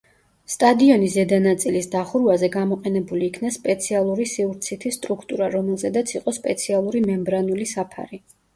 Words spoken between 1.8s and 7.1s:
დახურვაზე, გამოყენებული იქნა სპეციალური სივრცითი სტრუქტურა, რომელზედაც იყო სპეციალური